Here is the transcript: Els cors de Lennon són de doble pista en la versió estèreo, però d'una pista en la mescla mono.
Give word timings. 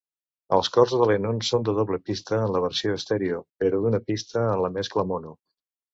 Els 0.55 0.69
cors 0.77 0.93
de 1.01 1.07
Lennon 1.09 1.41
són 1.49 1.67
de 1.67 1.75
doble 1.81 1.99
pista 2.09 2.39
en 2.47 2.55
la 2.55 2.61
versió 2.65 2.97
estèreo, 3.01 3.45
però 3.65 3.83
d'una 3.85 4.01
pista 4.11 4.43
en 4.47 4.65
la 4.67 4.73
mescla 4.79 5.05
mono. 5.13 5.37